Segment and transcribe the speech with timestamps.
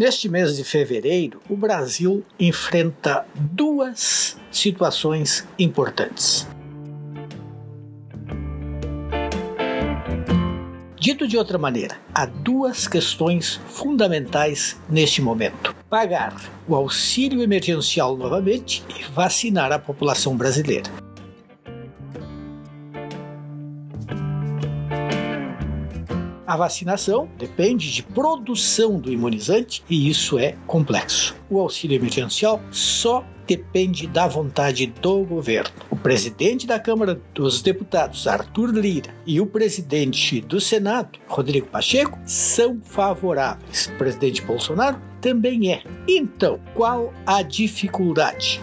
[0.00, 6.48] Neste mês de fevereiro, o Brasil enfrenta duas situações importantes.
[10.98, 16.34] Dito de outra maneira, há duas questões fundamentais neste momento: pagar
[16.66, 20.90] o auxílio emergencial novamente e vacinar a população brasileira.
[26.50, 31.36] A vacinação depende de produção do imunizante e isso é complexo.
[31.48, 35.70] O auxílio emergencial só depende da vontade do governo.
[35.88, 42.18] O presidente da Câmara dos Deputados, Arthur Lira, e o presidente do Senado, Rodrigo Pacheco,
[42.26, 43.86] são favoráveis.
[43.86, 45.84] O presidente Bolsonaro também é.
[46.08, 48.60] Então, qual a dificuldade?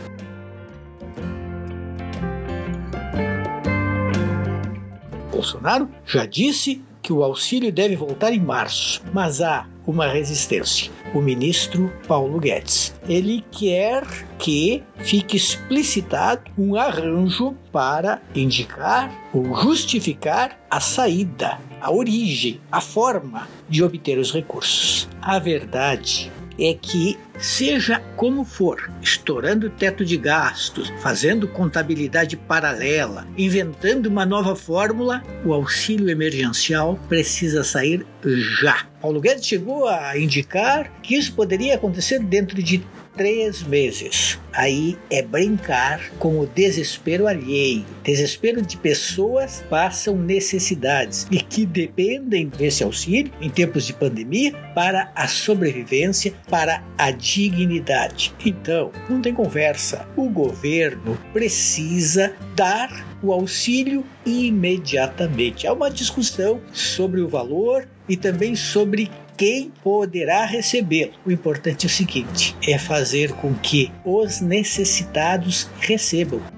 [5.31, 10.91] Bolsonaro já disse que o auxílio deve voltar em março, mas há uma resistência.
[11.13, 12.93] O ministro Paulo Guedes.
[13.07, 14.03] Ele quer
[14.37, 23.47] que fique explicitado um arranjo para indicar ou justificar a saída, a origem, a forma
[23.69, 25.07] de obter os recursos.
[25.21, 33.27] A verdade é que, seja como for, estourando o teto de gastos, fazendo contabilidade paralela,
[33.37, 38.05] inventando uma nova fórmula, o auxílio emergencial precisa sair
[38.59, 38.87] já.
[39.01, 42.83] Paulo Guedes chegou a indicar que isso poderia acontecer dentro de
[43.17, 44.39] três meses.
[44.53, 47.85] Aí é brincar com o desespero alheio.
[48.03, 55.11] Desespero de pessoas passam necessidades e que dependem desse auxílio em tempos de pandemia para
[55.15, 58.33] a sobrevivência, para a dignidade.
[58.45, 60.07] Então, não tem conversa.
[60.15, 65.67] O governo precisa dar o auxílio imediatamente.
[65.67, 71.13] Há uma discussão sobre o valor e também sobre quem poderá recebê-lo.
[71.25, 76.56] O importante é o seguinte: é fazer com que os necessitados recebam.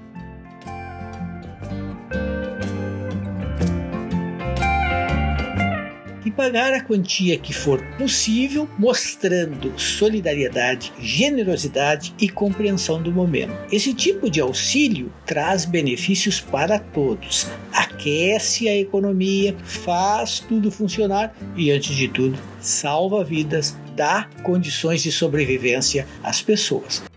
[6.30, 13.52] E pagar a quantia que for possível, mostrando solidariedade, generosidade e compreensão do momento.
[13.72, 21.70] Esse tipo de auxílio traz benefícios para todos, aquece a economia, faz tudo funcionar e,
[21.72, 27.09] antes de tudo, salva vidas, dá condições de sobrevivência às pessoas.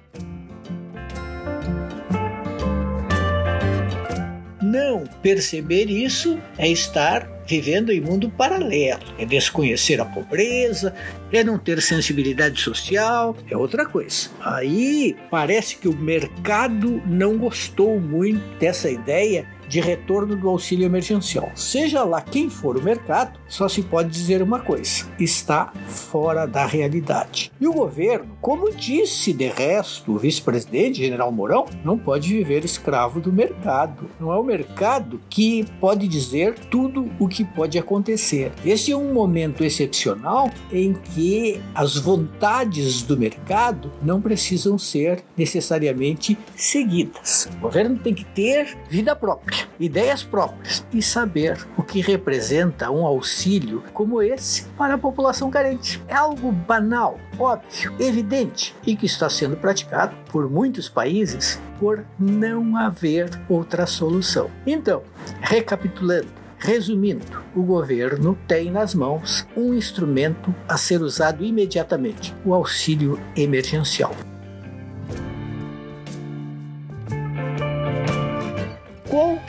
[4.74, 9.04] Não perceber isso é estar vivendo em mundo paralelo.
[9.20, 10.96] É desconhecer a pobreza,
[11.32, 14.30] é não ter sensibilidade social, é outra coisa.
[14.42, 21.52] Aí parece que o mercado não gostou muito dessa ideia de retorno do auxílio emergencial.
[21.56, 26.66] Seja lá quem for o mercado, só se pode dizer uma coisa: está fora da
[26.66, 27.52] realidade.
[27.60, 33.20] E o governo, como disse de resto o vice-presidente general Mourão, não pode viver escravo
[33.20, 34.10] do mercado.
[34.20, 38.52] Não é o mercado que pode dizer tudo o que pode acontecer.
[38.66, 46.38] Esse é um momento excepcional em que as vontades do mercado não precisam ser necessariamente
[46.56, 47.50] seguidas.
[47.58, 53.06] O governo tem que ter vida própria ideias próprias e saber o que representa um
[53.06, 56.02] auxílio como esse para a população carente.
[56.08, 62.78] É algo banal, óbvio, evidente e que está sendo praticado por muitos países por não
[62.78, 64.50] haver outra solução.
[64.66, 65.04] Então,
[65.42, 73.20] recapitulando, Resumindo, o governo tem nas mãos um instrumento a ser usado imediatamente: o auxílio
[73.36, 74.16] emergencial.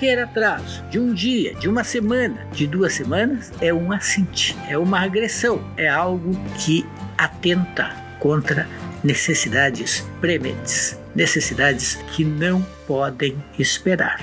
[0.04, 4.76] Qualquer atraso de um dia, de uma semana, de duas semanas é um assinte, é
[4.76, 6.84] uma agressão, é algo que
[7.16, 7.88] atenta
[8.20, 8.68] contra
[9.02, 14.20] necessidades prementes, necessidades que não podem esperar.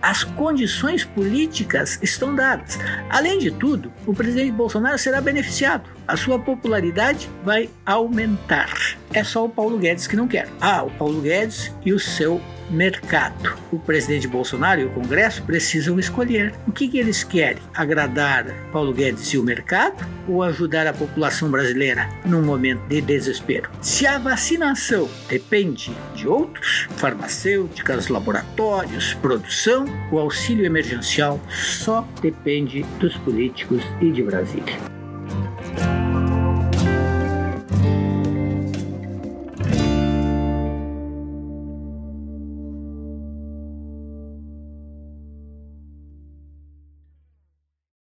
[0.00, 2.78] as condições políticas estão dadas.
[3.10, 5.90] Além de tudo, o presidente Bolsonaro será beneficiado.
[6.06, 8.96] A sua popularidade vai aumentar.
[9.12, 10.48] É só o Paulo Guedes que não quer.
[10.60, 12.40] Ah, o Paulo Guedes e o seu
[12.70, 13.56] mercado.
[13.72, 18.92] O presidente Bolsonaro e o Congresso precisam escolher o que, que eles querem: agradar Paulo
[18.92, 23.70] Guedes e o mercado ou ajudar a população brasileira num momento de desespero.
[23.80, 33.16] Se a vacinação depende de outros, farmacêuticas, laboratórios, produção, o auxílio emergencial só depende dos
[33.18, 34.93] políticos e de Brasília.